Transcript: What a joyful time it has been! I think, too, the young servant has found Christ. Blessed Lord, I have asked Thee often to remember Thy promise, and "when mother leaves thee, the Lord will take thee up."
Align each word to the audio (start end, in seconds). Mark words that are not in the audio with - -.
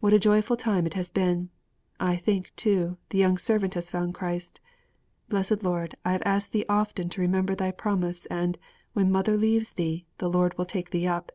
What 0.00 0.12
a 0.12 0.18
joyful 0.18 0.54
time 0.58 0.86
it 0.86 0.92
has 0.92 1.08
been! 1.08 1.48
I 1.98 2.16
think, 2.16 2.52
too, 2.56 2.98
the 3.08 3.16
young 3.16 3.38
servant 3.38 3.72
has 3.72 3.88
found 3.88 4.12
Christ. 4.12 4.60
Blessed 5.30 5.62
Lord, 5.62 5.94
I 6.04 6.12
have 6.12 6.22
asked 6.26 6.52
Thee 6.52 6.66
often 6.68 7.08
to 7.08 7.22
remember 7.22 7.54
Thy 7.54 7.70
promise, 7.70 8.26
and 8.26 8.58
"when 8.92 9.10
mother 9.10 9.38
leaves 9.38 9.72
thee, 9.72 10.04
the 10.18 10.28
Lord 10.28 10.58
will 10.58 10.66
take 10.66 10.90
thee 10.90 11.06
up." 11.06 11.32